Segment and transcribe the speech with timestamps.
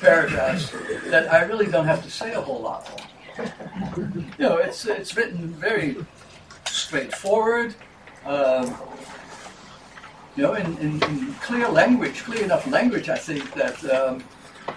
[0.00, 0.70] paragraphs
[1.06, 3.02] that I really don't have to say a whole lot.
[4.06, 5.96] You know, it's it's written very
[6.66, 7.74] straightforward.
[8.24, 8.74] Um,
[10.36, 14.22] you know, in, in, in, clear language, clear enough language, I think that um,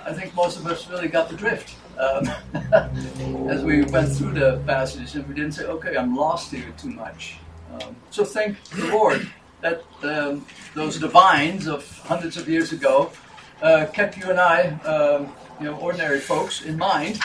[0.05, 2.27] I think most of us really got the drift um,
[3.49, 6.89] as we went through the passage, and we didn't say, "Okay, I'm lost here too
[6.89, 7.37] much."
[7.73, 9.29] Um, so thank the Lord
[9.61, 13.11] that um, those divines of hundreds of years ago
[13.61, 17.19] uh, kept you and I, um, you know, ordinary folks, in mind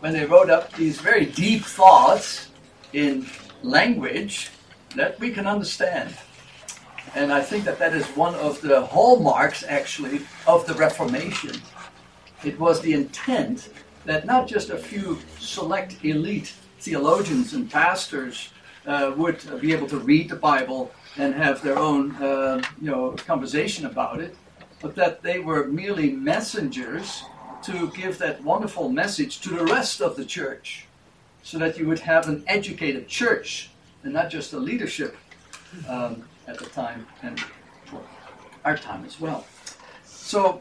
[0.00, 2.50] when they wrote up these very deep thoughts
[2.92, 3.26] in
[3.62, 4.50] language
[4.94, 6.14] that we can understand.
[7.14, 11.60] And I think that that is one of the hallmarks, actually, of the Reformation.
[12.44, 13.70] It was the intent
[14.04, 18.50] that not just a few select elite theologians and pastors
[18.86, 23.12] uh, would be able to read the Bible and have their own, uh, you know,
[23.12, 24.36] conversation about it,
[24.80, 27.24] but that they were merely messengers
[27.62, 30.86] to give that wonderful message to the rest of the church,
[31.42, 33.70] so that you would have an educated church
[34.02, 35.16] and not just a leadership
[35.88, 37.42] um, at the time and
[38.64, 39.46] our time as well.
[40.04, 40.60] So,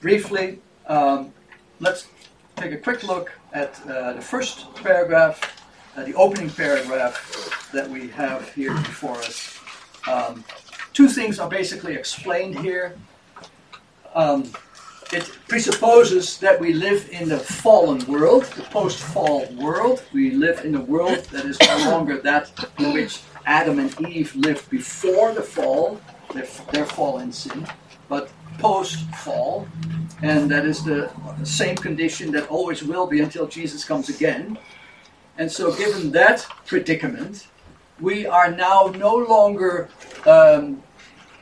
[0.00, 1.32] briefly, um,
[1.80, 2.08] let's
[2.56, 5.64] take a quick look at uh, the first paragraph,
[5.96, 9.58] uh, the opening paragraph that we have here before us.
[10.08, 10.44] Um,
[10.92, 12.96] two things are basically explained here.
[14.14, 14.50] Um,
[15.12, 20.02] it presupposes that we live in the fallen world, the post fall world.
[20.12, 24.34] We live in a world that is no longer that in which Adam and Eve
[24.36, 26.00] lived before the fall,
[26.32, 27.66] their, their fall in sin,
[28.08, 29.66] but post fall.
[30.22, 31.10] And that is the
[31.44, 34.58] same condition that always will be until Jesus comes again.
[35.38, 37.48] And so, given that predicament,
[37.98, 39.88] we are now no longer
[40.26, 40.82] um,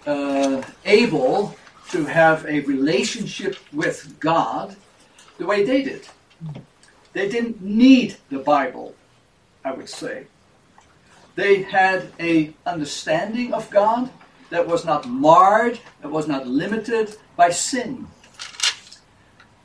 [0.07, 1.55] uh, able
[1.91, 4.77] to have a relationship with God
[5.39, 6.08] the way they did.
[7.12, 8.94] They didn't need the Bible,
[9.64, 10.27] I would say.
[11.34, 14.10] They had a understanding of God
[14.50, 18.06] that was not marred, that was not limited by sin.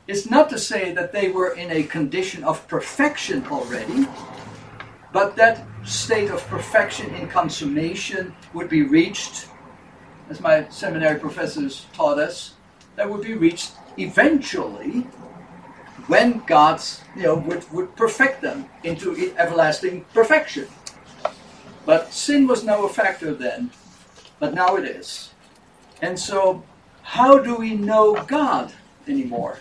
[0.06, 4.06] It's not to say that they were in a condition of perfection already,
[5.12, 9.48] but that state of perfection in consummation would be reached
[10.30, 12.54] as my seminary professors taught us,
[12.96, 15.06] that would be reached eventually
[16.06, 20.68] when God's, you know, would, would perfect them into everlasting perfection.
[21.86, 23.70] But sin was no factor then,
[24.38, 25.30] but now it is.
[26.02, 26.62] And so,
[27.02, 28.72] how do we know God
[29.06, 29.58] anymore?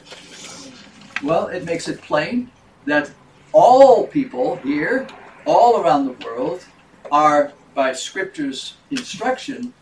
[1.21, 2.51] Well, it makes it plain
[2.85, 3.11] that
[3.53, 5.07] all people here,
[5.45, 6.65] all around the world,
[7.11, 9.73] are, by Scripture's instruction,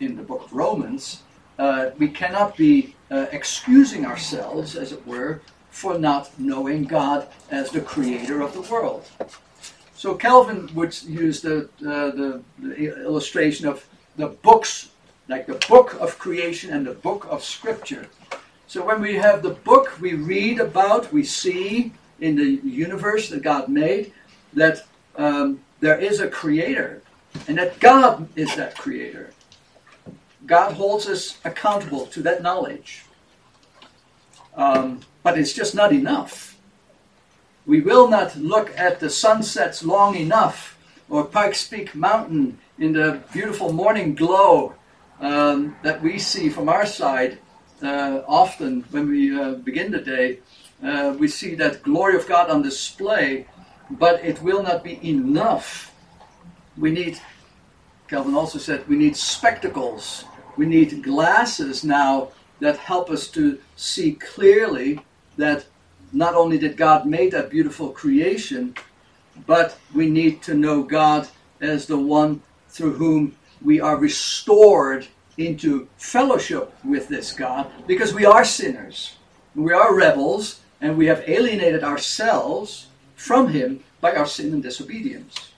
[0.00, 1.22] in the book of Romans,
[1.58, 7.70] uh, we cannot be uh, excusing ourselves, as it were, for not knowing God as
[7.70, 9.06] the creator of the world.
[9.94, 13.86] So Calvin would use the, uh, the, the, illustration of
[14.16, 14.90] the books,
[15.28, 18.08] like the book of creation and the book of scripture.
[18.66, 23.42] So when we have the book we read about, we see in the universe that
[23.42, 24.12] God made,
[24.52, 24.86] that
[25.16, 27.02] um, there is a creator,
[27.46, 29.30] and that God is that creator.
[30.48, 33.04] God holds us accountable to that knowledge.
[34.56, 36.56] Um, but it's just not enough.
[37.66, 40.78] We will not look at the sunsets long enough
[41.10, 44.74] or Pikes Peak Mountain in the beautiful morning glow
[45.20, 47.38] um, that we see from our side
[47.82, 50.38] uh, often when we uh, begin the day.
[50.82, 53.46] Uh, we see that glory of God on display,
[53.90, 55.92] but it will not be enough.
[56.78, 57.20] We need,
[58.08, 60.24] Calvin also said, we need spectacles
[60.58, 62.28] we need glasses now
[62.60, 65.00] that help us to see clearly
[65.36, 65.64] that
[66.12, 68.74] not only did God make that beautiful creation,
[69.46, 71.28] but we need to know God
[71.60, 78.24] as the one through whom we are restored into fellowship with this God because we
[78.24, 79.16] are sinners.
[79.54, 85.52] We are rebels and we have alienated ourselves from Him by our sin and disobedience.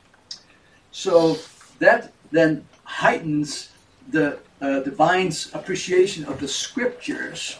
[0.93, 1.39] So
[1.79, 3.71] that then heightens
[4.11, 7.59] the uh, divine's appreciation of the scriptures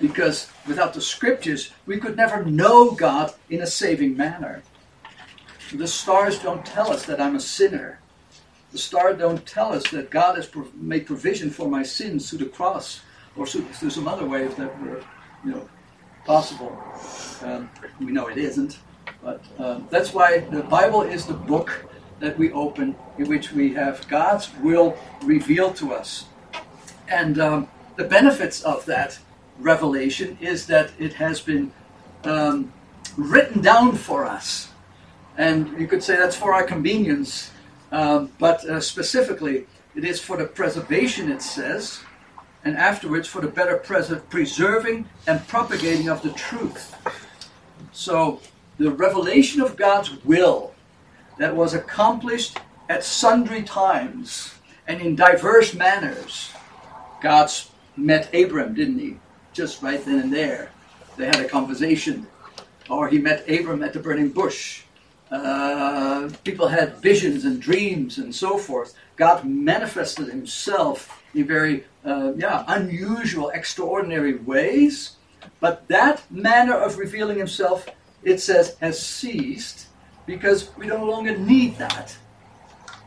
[0.00, 4.62] because without the scriptures we could never know God in a saving manner.
[5.72, 8.00] The stars don't tell us that I'm a sinner.
[8.72, 12.46] The stars don't tell us that God has made provision for my sins through the
[12.46, 13.02] cross
[13.36, 15.02] or through some other way if that were,
[15.44, 15.68] you know,
[16.24, 16.76] possible.
[17.42, 18.78] Um, we know it isn't,
[19.22, 21.86] but um, that's why the Bible is the book
[22.22, 26.26] that we open in which we have God's will revealed to us.
[27.08, 29.18] And um, the benefits of that
[29.58, 31.72] revelation is that it has been
[32.24, 32.72] um,
[33.16, 34.70] written down for us.
[35.36, 37.50] And you could say that's for our convenience,
[37.90, 39.66] um, but uh, specifically,
[39.96, 42.00] it is for the preservation, it says,
[42.64, 46.94] and afterwards for the better pres- preserving and propagating of the truth.
[47.90, 48.40] So,
[48.78, 50.71] the revelation of God's will
[51.38, 52.58] that was accomplished
[52.88, 54.54] at sundry times
[54.86, 56.52] and in diverse manners.
[57.20, 57.50] God
[57.96, 59.16] met Abram, didn't he?
[59.52, 60.70] Just right then and there.
[61.16, 62.26] They had a conversation.
[62.90, 64.82] Or he met Abram at the burning bush.
[65.30, 68.94] Uh, people had visions and dreams and so forth.
[69.16, 75.16] God manifested himself in very uh, yeah, unusual, extraordinary ways.
[75.60, 77.86] But that manner of revealing himself,
[78.22, 79.86] it says, has ceased
[80.26, 82.16] because we no longer need that.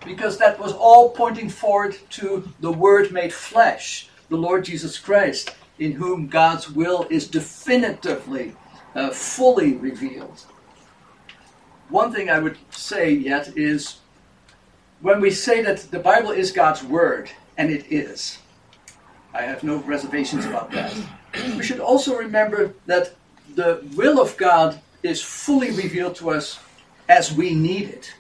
[0.05, 5.55] Because that was all pointing forward to the Word made flesh, the Lord Jesus Christ,
[5.79, 8.55] in whom God's will is definitively,
[8.93, 10.41] uh, fully revealed.
[11.89, 13.97] One thing I would say yet is
[15.01, 18.39] when we say that the Bible is God's Word, and it is,
[19.33, 20.93] I have no reservations about that.
[21.57, 23.15] We should also remember that
[23.55, 26.59] the will of God is fully revealed to us
[27.07, 28.13] as we need it.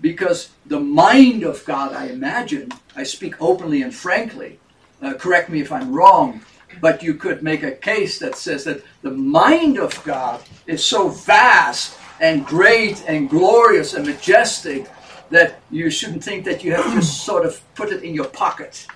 [0.00, 4.58] Because the mind of God, I imagine, I speak openly and frankly,
[5.02, 6.42] uh, correct me if I'm wrong,
[6.80, 11.08] but you could make a case that says that the mind of God is so
[11.08, 14.88] vast and great and glorious and majestic
[15.30, 18.26] that you shouldn't think that you have to just sort of put it in your
[18.26, 18.86] pocket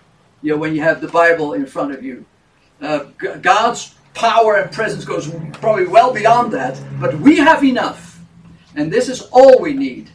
[0.42, 2.24] you know, when you have the Bible in front of you.
[2.80, 3.04] Uh,
[3.40, 8.13] God's power and presence goes probably well beyond that, but we have enough.
[8.76, 10.10] And this is all we need.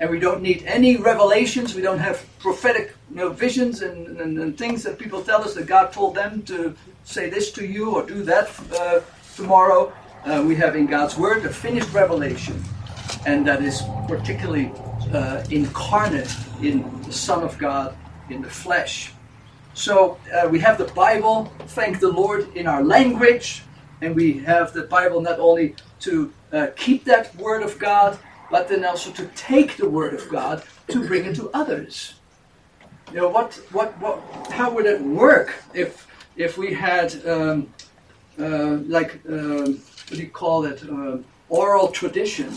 [0.00, 1.74] And we don't need any revelations.
[1.74, 5.54] We don't have prophetic you know, visions and, and, and, things that people tell us
[5.54, 9.00] that God told them to say this to you or do that uh,
[9.34, 9.92] tomorrow.
[10.24, 12.62] Uh, we have in God's Word the finished revelation.
[13.26, 14.70] And that is particularly
[15.12, 17.96] uh, incarnate in the Son of God
[18.30, 19.12] in the flesh.
[19.74, 23.62] So uh, we have the Bible, thank the Lord, in our language,
[24.00, 28.18] and we have the Bible not only to uh, keep that Word of God,
[28.50, 32.14] but then also to take the Word of God to bring it to others.
[33.10, 36.06] You know, what, what, what, how would it work if,
[36.36, 37.72] if we had, um,
[38.38, 41.18] uh, like, um, what do you call it, uh,
[41.48, 42.56] oral tradition?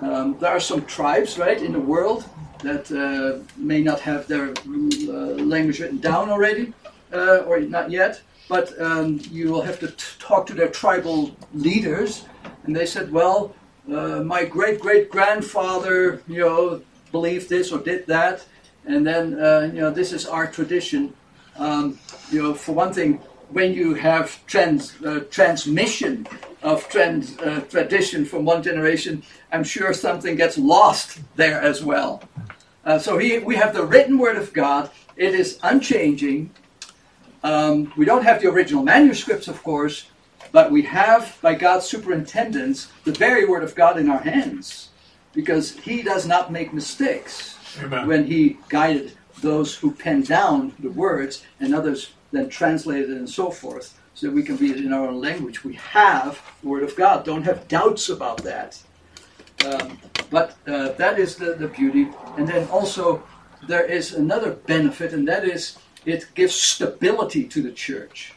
[0.00, 2.24] Um, there are some tribes, right, in the world
[2.62, 5.12] that uh, may not have their uh,
[5.52, 6.72] language written down already,
[7.12, 8.20] uh, or not yet,
[8.52, 12.26] but um, you will have to t- talk to their tribal leaders.
[12.64, 13.54] And they said, well,
[13.90, 16.82] uh, my great great grandfather, you know,
[17.12, 18.44] believed this or did that,
[18.84, 21.14] and then uh, you know this is our tradition.
[21.56, 21.98] Um,
[22.30, 26.26] you know, for one thing, when you have trans, uh, transmission
[26.62, 32.22] of trans, uh, tradition from one generation, I'm sure something gets lost there as well.
[32.84, 34.90] Uh, so he, we have the written word of God.
[35.16, 36.50] It is unchanging.
[37.42, 40.06] Um, we don't have the original manuscripts, of course,
[40.52, 44.90] but we have, by God's superintendence, the very word of God in our hands,
[45.32, 48.06] because He does not make mistakes Amen.
[48.06, 53.28] when He guided those who penned down the words, and others then translated it and
[53.28, 55.64] so forth, so that we can read it in our own language.
[55.64, 57.24] We have the word of God.
[57.24, 58.80] Don't have doubts about that.
[59.66, 59.98] Um,
[60.30, 62.08] but uh, that is the, the beauty.
[62.36, 63.22] And then also,
[63.66, 68.34] there is another benefit, and that is it gives stability to the church.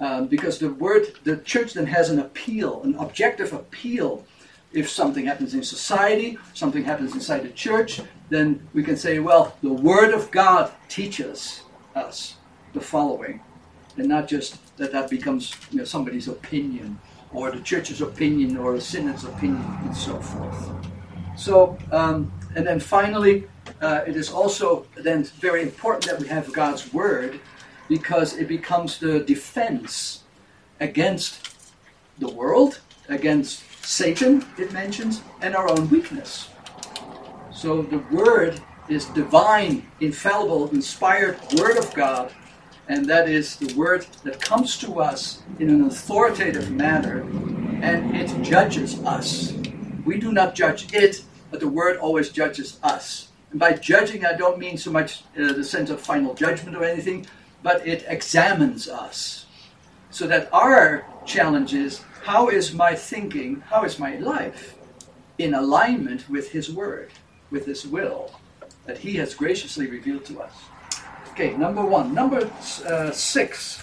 [0.00, 4.24] Um, because the word, the church then has an appeal, an objective appeal.
[4.72, 9.56] If something happens in society, something happens inside the church, then we can say, well,
[9.62, 11.62] the Word of God teaches
[11.94, 12.36] us
[12.72, 13.40] the following,
[13.96, 16.98] and not just that that becomes you know, somebody's opinion
[17.32, 20.70] or the church's opinion or a synod's opinion and so forth.
[21.36, 23.46] So, um, and then finally,
[23.80, 27.40] uh, it is also then very important that we have God's word
[27.88, 30.22] because it becomes the defense
[30.80, 31.56] against
[32.18, 36.50] the world, against Satan, it mentions, and our own weakness.
[37.52, 42.32] So the word is divine, infallible, inspired word of God
[42.90, 47.20] and that is the word that comes to us in an authoritative manner,
[47.82, 49.52] and it judges us.
[50.04, 51.22] We do not judge it,
[51.52, 53.29] but the word always judges us.
[53.50, 56.84] And by judging, I don't mean so much uh, the sense of final judgment or
[56.84, 57.26] anything,
[57.62, 59.46] but it examines us.
[60.10, 64.76] So that our challenge is how is my thinking, how is my life
[65.38, 67.10] in alignment with His Word,
[67.50, 68.32] with His will
[68.86, 70.52] that He has graciously revealed to us?
[71.30, 72.12] Okay, number one.
[72.12, 72.50] Number
[72.86, 73.82] uh, six.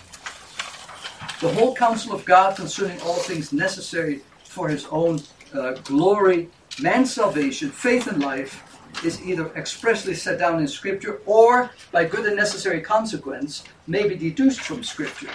[1.42, 5.22] the whole counsel of God concerning all things necessary for his own
[5.54, 6.50] uh, glory,
[6.82, 8.64] man's salvation, faith, and life
[9.04, 14.16] is either expressly set down in Scripture or, by good and necessary consequence, may be
[14.16, 15.30] deduced from Scripture.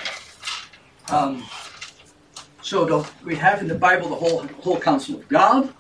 [1.11, 1.45] Um,
[2.62, 5.73] so the, we have in the Bible the whole, whole counsel of God.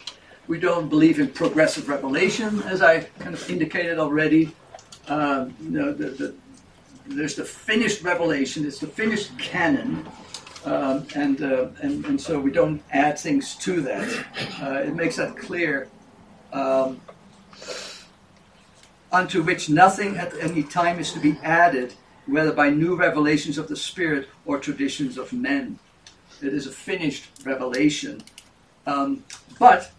[0.48, 4.54] We don't believe in progressive revelation, as I kind of indicated already.
[5.08, 6.34] Uh, you know, the, the,
[7.06, 10.06] there's the finished revelation, it's the finished canon,
[10.64, 14.26] um, and, uh, and, and so we don't add things to that.
[14.60, 15.88] Uh, it makes that clear.
[16.52, 17.00] Um,
[19.12, 21.94] unto which nothing at any time is to be added,
[22.26, 25.78] whether by new revelations of the Spirit or traditions of men.
[26.40, 28.22] It is a finished revelation.
[28.86, 29.22] Um,
[29.58, 29.92] but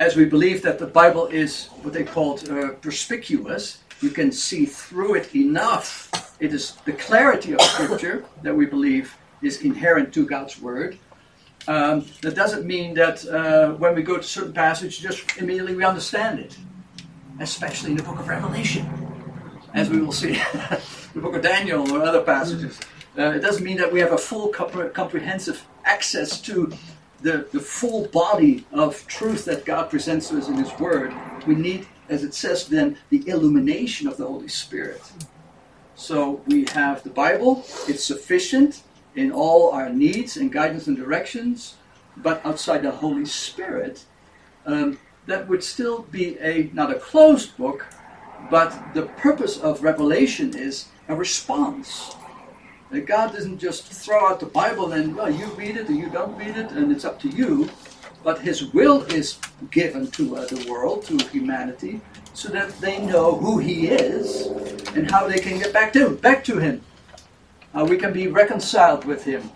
[0.00, 4.66] as we believe that the Bible is what they called uh, perspicuous, you can see
[4.66, 6.36] through it enough.
[6.40, 10.98] It is the clarity of Scripture that we believe is inherent to God's Word.
[11.68, 15.84] Um, that doesn't mean that uh, when we go to certain passage, just immediately we
[15.84, 16.56] understand it,
[17.40, 18.86] especially in the book of Revelation,
[19.74, 20.32] as we will see,
[21.14, 22.78] the book of Daniel or other passages.
[23.18, 26.72] Uh, it doesn't mean that we have a full compre- comprehensive access to
[27.20, 31.14] the, the full body of truth that God presents to us in His Word.
[31.46, 35.00] We need as it says then, the illumination of the Holy Spirit.
[35.94, 38.82] So we have the Bible, it's sufficient
[39.14, 41.76] in all our needs and guidance and directions,
[42.16, 44.04] but outside the Holy Spirit,
[44.66, 47.86] um, that would still be a not a closed book,
[48.50, 52.16] but the purpose of revelation is a response.
[52.90, 56.10] That God doesn't just throw out the Bible and well, you read it or you
[56.10, 57.70] don't read it, and it's up to you
[58.22, 59.38] but his will is
[59.70, 62.00] given to uh, the world, to humanity,
[62.34, 64.46] so that they know who he is
[64.94, 66.82] and how they can get back to back to him.
[67.74, 69.50] We can be reconciled with him.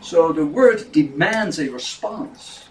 [0.00, 2.67] So the word demands a response.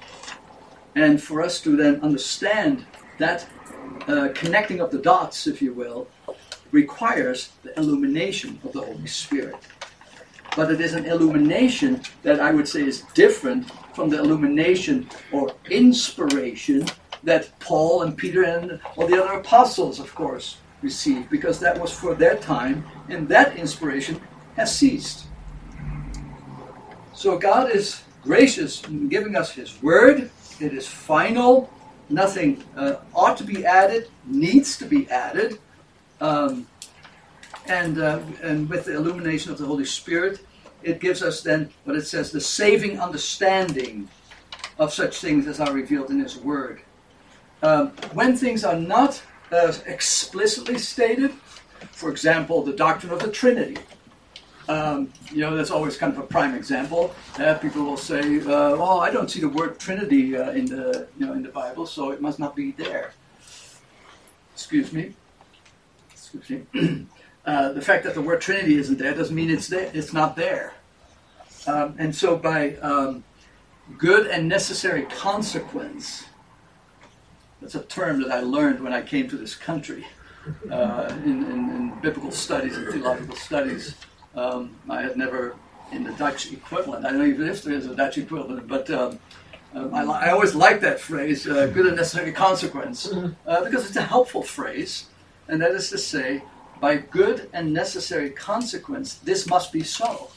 [0.98, 2.84] And for us to then understand
[3.20, 3.48] that
[4.08, 6.08] uh, connecting of the dots, if you will,
[6.72, 9.58] requires the illumination of the Holy Spirit.
[10.56, 15.54] But it is an illumination that I would say is different from the illumination or
[15.70, 16.88] inspiration
[17.24, 21.94] that Paul and Peter and all the other apostles, of course, received, because that was
[21.94, 24.20] for their time, and that inspiration
[24.56, 25.28] has ceased.
[27.14, 30.32] So God is gracious in giving us His Word.
[30.60, 31.70] It is final.
[32.10, 35.60] Nothing uh, ought to be added, needs to be added.
[36.22, 36.68] Um,
[37.68, 40.40] and, uh, and with the illumination of the Holy Spirit,
[40.84, 44.08] it gives us then what it says the saving understanding
[44.80, 46.82] of such things as are revealed in His Word.
[47.62, 49.22] Um, when things are not
[49.52, 51.32] uh, explicitly stated,
[51.92, 53.78] for example, the doctrine of the Trinity.
[54.70, 57.16] Um, you know, that's always kind of a prime example.
[57.40, 61.08] Uh, people will say, uh, "Oh, I don't see the word Trinity uh, in the
[61.18, 63.14] you know in the Bible, so it must not be there."
[64.54, 65.14] Excuse me.
[66.12, 67.08] Excuse me.
[67.48, 69.90] Uh, the fact that the word Trinity isn't there doesn't mean it's there.
[69.94, 70.74] It's not there.
[71.66, 73.24] Um, and so, by um,
[73.98, 76.26] good and necessary consequence,
[77.62, 80.06] that's a term that I learned when I came to this country
[80.70, 83.96] uh, in, in, in, biblical studies and theological studies.
[84.38, 85.56] Um, I had never,
[85.92, 89.20] in the Dutch equivalent, I don't even if there is a Dutch equivalent, but um,
[89.74, 93.12] um, I, I, always like that phrase, uh, good and necessary consequence,
[93.48, 95.08] uh, because it's a helpful phrase,
[95.48, 96.44] and that is to say,
[96.80, 100.30] by good and necessary consequence, this must be so.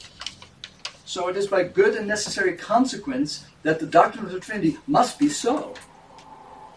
[1.05, 5.19] So it is by good and necessary consequence that the doctrine of the Trinity must
[5.19, 5.75] be so.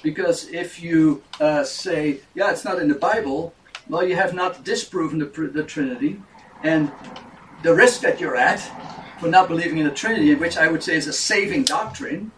[0.02, 3.54] Because if you uh, say, yeah, it's not in the Bible,
[3.88, 6.20] well, you have not disproven the, the Trinity,
[6.62, 6.90] and
[7.62, 8.60] the risk that you're at
[9.20, 12.30] for not believing in the Trinity, which I would say is a saving doctrine.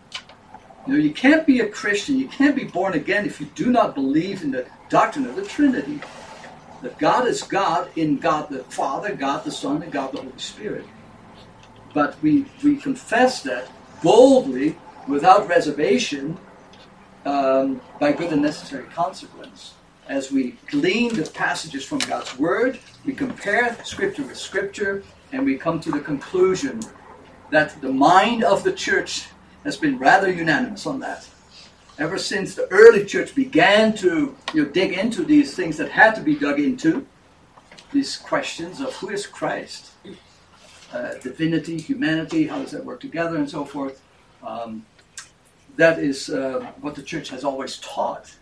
[0.86, 3.70] You know, you can't be a Christian, you can't be born again if you do
[3.70, 6.00] not believe in the doctrine of the Trinity
[6.82, 10.38] that God is God in God the Father, God the Son, and God the Holy
[10.38, 10.86] Spirit.
[11.92, 13.68] But we, we confess that
[14.02, 14.76] boldly,
[15.08, 16.38] without reservation,
[17.24, 19.74] um, by good and necessary consequence.
[20.08, 25.56] As we glean the passages from God's Word, we compare Scripture with Scripture, and we
[25.56, 26.80] come to the conclusion
[27.50, 29.28] that the mind of the church
[29.64, 31.28] has been rather unanimous on that
[31.98, 36.14] ever since the early church began to you know, dig into these things that had
[36.14, 37.06] to be dug into,
[37.92, 39.92] these questions of who is Christ,
[40.92, 44.02] uh, divinity, humanity, how does that work together, and so forth.
[44.42, 44.84] Um,
[45.76, 48.34] that is uh, what the church has always taught.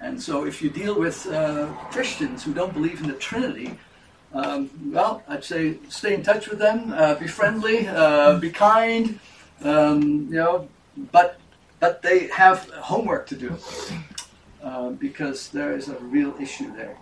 [0.00, 3.76] And so, if you deal with uh, Christians who don't believe in the Trinity,
[4.32, 9.18] um, well, I'd say stay in touch with them, uh, be friendly, uh, be kind,
[9.64, 10.68] um, you know,
[11.12, 11.40] but
[11.80, 13.56] but they have homework to do
[14.62, 16.96] uh, because there is a real issue there.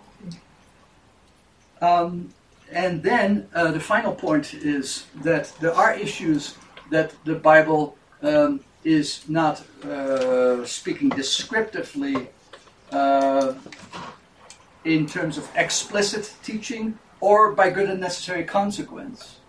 [1.81, 2.29] Um,
[2.71, 6.55] and then uh, the final point is that there are issues
[6.91, 12.27] that the Bible um, is not uh, speaking descriptively
[12.91, 13.53] uh,
[14.83, 19.39] in terms of explicit teaching or by good and necessary consequence.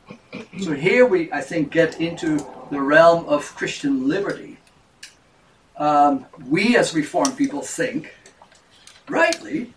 [0.61, 2.39] So here we, I think, get into
[2.71, 4.59] the realm of Christian liberty.
[5.77, 8.15] Um, we as Reformed people think,
[9.09, 9.73] rightly,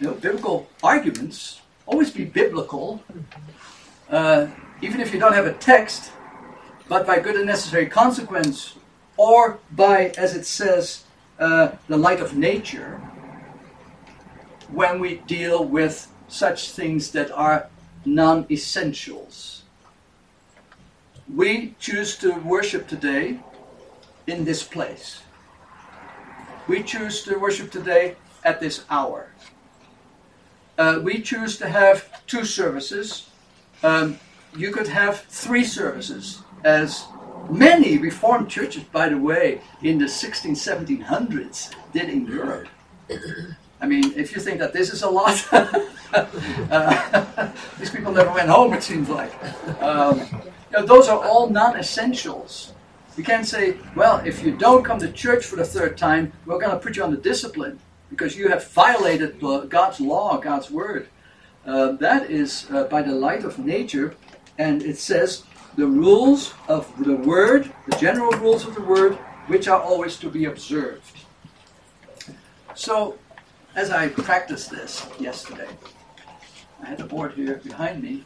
[0.00, 3.02] you know, biblical arguments always be biblical,
[4.10, 4.48] uh,
[4.82, 6.10] even if you don't have a text,
[6.88, 8.74] but by good and necessary consequence,
[9.16, 11.04] or by, as it says,
[11.38, 13.00] uh, the light of nature,
[14.68, 17.68] when we deal with such things that are
[18.04, 19.62] non essentials.
[21.32, 23.40] We choose to worship today
[24.26, 25.20] in this place.
[26.68, 29.30] We choose to worship today at this hour.
[30.78, 33.28] Uh, we choose to have two services.
[33.82, 34.18] Um,
[34.56, 37.04] you could have three services, as
[37.50, 42.68] many Reformed churches, by the way, in the 16, 1700s did in Europe.
[43.80, 48.48] I mean, if you think that this is a lot, uh, these people never went
[48.48, 49.32] home, it seems like.
[49.82, 50.20] Um,
[50.70, 52.72] you know, those are all non essentials.
[53.16, 56.58] You can't say, well, if you don't come to church for the third time, we're
[56.58, 57.78] going to put you on the discipline
[58.10, 61.08] because you have violated God's law, God's word.
[61.64, 64.14] Uh, that is uh, by the light of nature,
[64.58, 65.42] and it says
[65.76, 69.14] the rules of the word, the general rules of the word,
[69.46, 71.24] which are always to be observed.
[72.74, 73.18] So,
[73.74, 75.68] as I practiced this yesterday,
[76.82, 78.24] I had the board here behind me.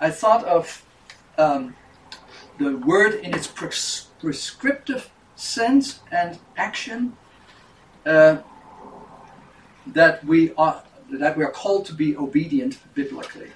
[0.00, 0.84] I thought of
[1.38, 1.76] um,
[2.58, 7.16] the word in its pres- prescriptive sense and action
[8.06, 8.38] uh,
[9.86, 13.50] that we are that we are called to be obedient biblically.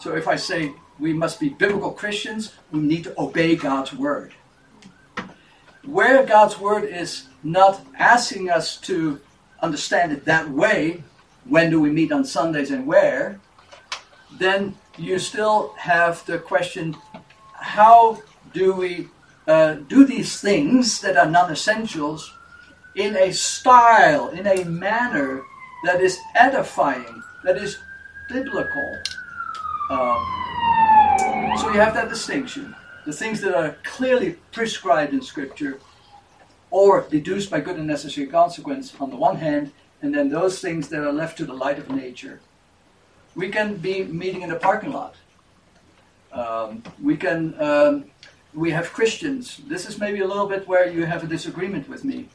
[0.00, 4.34] So if I say we must be biblical Christians, we need to obey God's word.
[5.84, 9.20] Where God's word is not asking us to
[9.60, 11.02] understand it that way,
[11.44, 13.40] when do we meet on Sundays and where,
[14.38, 16.96] then you still have the question
[17.52, 19.08] how do we
[19.46, 22.32] uh, do these things that are non essentials
[22.94, 25.44] in a style, in a manner
[25.84, 27.78] that is edifying, that is
[28.28, 28.98] biblical?
[29.90, 30.55] Um,
[31.58, 32.74] so you have that distinction.
[33.04, 35.80] The things that are clearly prescribed in Scripture
[36.70, 40.88] or deduced by good and necessary consequence on the one hand, and then those things
[40.88, 42.40] that are left to the light of nature.
[43.34, 45.14] We can be meeting in a parking lot.
[46.32, 47.58] Um, we can.
[47.60, 48.04] Um,
[48.52, 49.60] we have Christians.
[49.66, 52.28] This is maybe a little bit where you have a disagreement with me,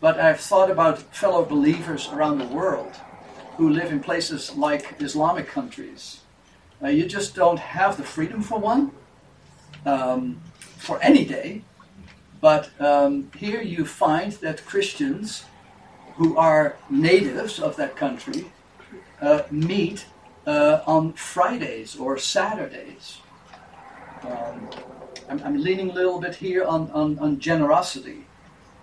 [0.00, 2.94] but I've thought about fellow believers around the world
[3.56, 6.21] who live in places like Islamic countries.
[6.82, 8.90] Uh, you just don't have the freedom for one
[9.86, 10.40] um,
[10.78, 11.62] for any day.
[12.40, 15.44] But um, here you find that Christians
[16.16, 18.46] who are natives of that country
[19.20, 20.06] uh, meet
[20.46, 23.18] uh, on Fridays or Saturdays.
[24.22, 24.68] Um,
[25.28, 28.26] I'm, I'm, leaning a little bit here on, on, on generosity.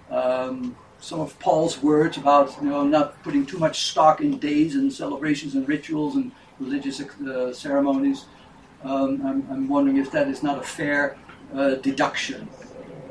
[0.10, 4.76] Um, some of Paul's words about you know not putting too much stock in days
[4.76, 8.26] and celebrations and rituals and religious uh, ceremonies.
[8.84, 11.18] Um, I'm, I'm, wondering if that is not a fair
[11.54, 12.48] uh, deduction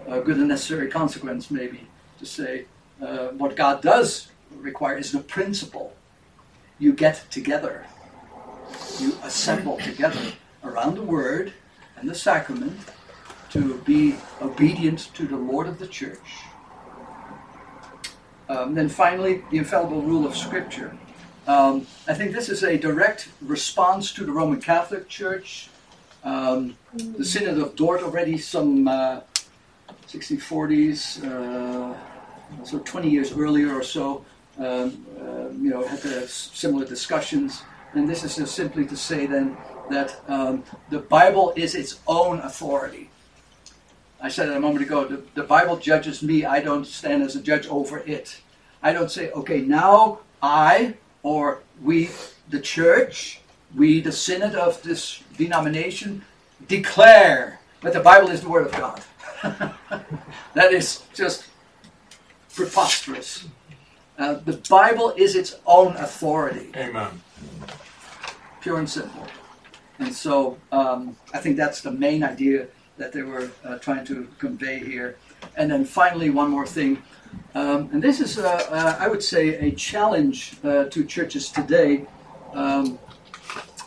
[0.08, 1.86] a good and necessary consequence, maybe,
[2.18, 2.64] to say
[3.02, 5.94] uh, what God does require is the principle.
[6.78, 7.86] You get together,
[8.98, 10.32] you assemble together
[10.64, 11.52] around the Word
[11.96, 12.78] and the sacrament
[13.50, 16.44] to be obedient to the Lord of the church.
[18.48, 20.96] Um, then finally, the infallible rule of Scripture.
[21.48, 25.70] Um, I think this is a direct response to the Roman Catholic Church.
[26.22, 29.20] Um, the Synod of Dort already some uh,
[30.06, 31.96] 6040s, uh,
[32.64, 34.26] so 20 years earlier or so,
[34.58, 37.62] um, uh, you know, had similar discussions.
[37.94, 39.56] And this is just simply to say then
[39.88, 43.08] that um, the Bible is its own authority.
[44.20, 47.36] I said it a moment ago, the, the Bible judges me, I don't stand as
[47.36, 48.42] a judge over it.
[48.82, 52.10] I don't say, okay, now I or we,
[52.48, 53.40] the church,
[53.74, 56.24] we, the synod of this denomination,
[56.66, 59.02] declare that the Bible is the Word of God.
[60.54, 61.46] that is just
[62.54, 63.46] preposterous.
[64.18, 66.70] Uh, the Bible is its own authority.
[66.76, 67.22] Amen.
[68.60, 69.26] pure and simple.
[70.00, 74.26] And so um, I think that's the main idea that they were uh, trying to
[74.38, 75.16] convey here.
[75.56, 77.02] And then finally, one more thing.
[77.54, 82.06] Um, and this is, uh, uh, I would say, a challenge uh, to churches today
[82.54, 82.98] um,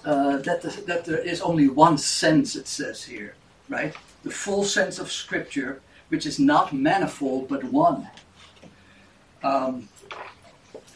[0.06, 3.36] uh, that, the, that there is only one sense, it says here,
[3.70, 3.96] right?
[4.24, 8.10] The full sense of Scripture, which is not manifold but one.
[9.44, 9.88] Um,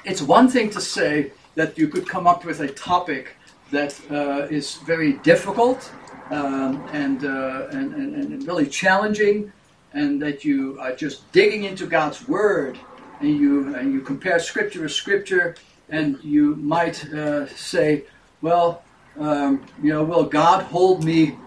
[0.03, 3.35] it's one thing to say that you could come up with a topic
[3.71, 5.91] that uh, is very difficult
[6.31, 9.51] um, and, uh, and, and, and, really challenging,
[9.95, 12.77] and that you are just digging into God's Word,
[13.21, 15.55] and you, and you compare Scripture with Scripture,
[15.89, 18.03] and you might uh, say,
[18.41, 18.83] well,
[19.17, 21.37] um, you know, will God hold me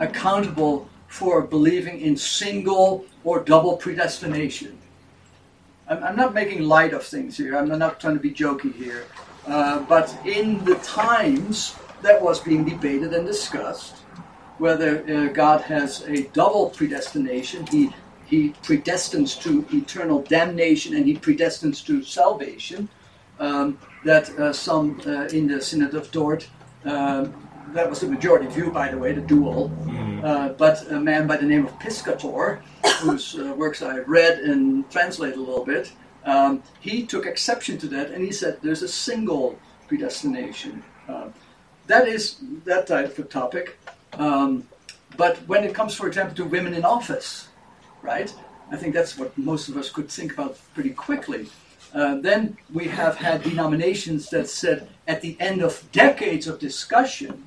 [0.00, 4.78] accountable for believing in single or double predestination?
[5.88, 7.56] I'm, I'm not making light of things here.
[7.56, 9.04] I'm not trying to be jokey here.
[9.46, 13.96] Uh, but in the times that was being debated and discussed,
[14.58, 17.90] whether uh, God has a double predestination, he,
[18.26, 22.88] he predestines to eternal damnation and he predestines to salvation,
[23.38, 26.48] um, that uh, some uh, in the Synod of Dort,
[26.84, 27.34] um,
[27.72, 30.24] that was the majority view, by the way, the dual, mm-hmm.
[30.24, 32.62] uh, but a man by the name of Piscator,
[33.00, 35.92] whose uh, works I read and translated a little bit,
[36.24, 40.82] um, he took exception to that and he said there's a single predestination.
[41.08, 41.28] Uh,
[41.86, 43.78] that is that type of topic.
[44.14, 44.68] Um,
[45.16, 47.48] but when it comes, for example, to women in office,
[48.02, 48.32] right?
[48.70, 51.48] I think that's what most of us could think about pretty quickly.
[51.94, 57.44] Uh, then we have had denominations that said at the end of decades of discussion,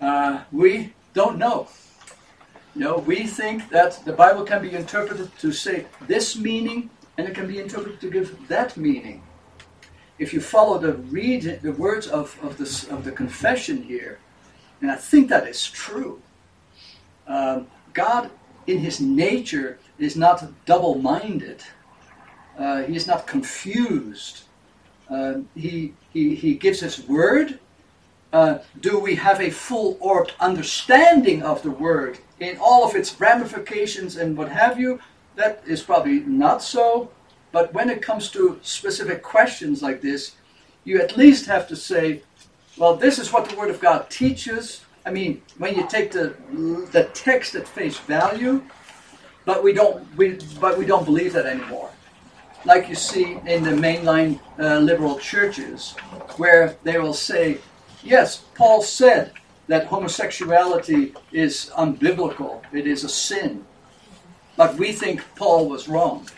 [0.00, 1.68] uh, we don't know.
[2.74, 7.26] You know, we think that the Bible can be interpreted to say this meaning and
[7.26, 9.22] it can be interpreted to give that meaning.
[10.18, 14.18] If you follow the read the words of, of, this, of the confession here,
[14.80, 16.20] and I think that is true,
[17.26, 18.30] um, God
[18.66, 21.62] in his nature is not double-minded.
[22.58, 24.42] Uh, he is not confused.
[25.08, 27.58] Uh, he, he, he gives his word.
[28.32, 33.18] Uh, do we have a full orbed understanding of the word in all of its
[33.18, 35.00] ramifications and what have you?
[35.38, 37.10] that is probably not so.
[37.50, 40.32] But when it comes to specific questions like this,
[40.84, 42.22] you at least have to say,
[42.78, 44.84] well, this is what the Word of God teaches.
[45.04, 46.34] I mean, when you take the
[46.92, 48.62] the text at face value,
[49.44, 51.90] but we don't we but we don't believe that anymore.
[52.64, 55.92] Like you see in the mainline uh, liberal churches,
[56.36, 57.58] where they will say,
[58.02, 59.32] yes, Paul said
[59.68, 63.64] that homosexuality is unbiblical, it is a sin.
[64.56, 66.28] But we think Paul was wrong.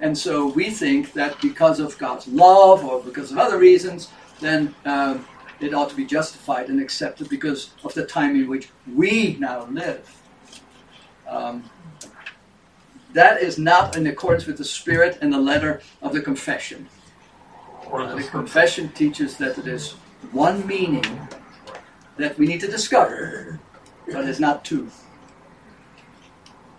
[0.00, 4.08] And so we think that because of God's love or because of other reasons,
[4.40, 5.26] then um,
[5.60, 9.66] it ought to be justified and accepted because of the time in which we now
[9.66, 10.22] live.
[11.28, 11.68] Um,
[13.12, 16.88] that is not in accordance with the spirit and the letter of the confession.
[17.92, 19.92] Uh, the confession teaches that it is
[20.32, 21.04] one meaning
[22.18, 23.58] that we need to discover,
[24.06, 24.90] but it's not two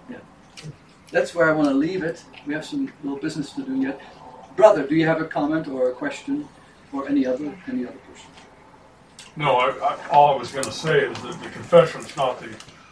[0.10, 0.18] Yeah.
[1.12, 2.24] that's where I want to leave it.
[2.46, 4.00] We have some little business to do yet.
[4.56, 6.48] Brother, do you have a comment or a question
[6.94, 8.30] or any other any other person?
[9.36, 12.40] No, I, I, all I was going to say is that the confession is not
[12.40, 12.50] the